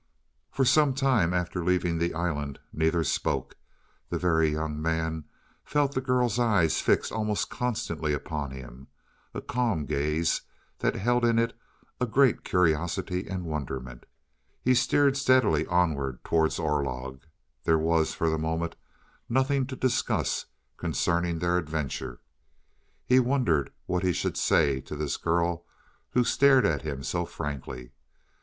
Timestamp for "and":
13.27-13.45, 22.13-22.19